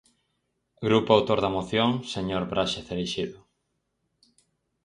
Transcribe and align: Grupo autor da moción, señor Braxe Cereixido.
Grupo 0.87 1.09
autor 1.13 1.39
da 1.41 1.53
moción, 1.57 1.89
señor 2.13 2.43
Braxe 2.51 2.81
Cereixido. 2.87 3.39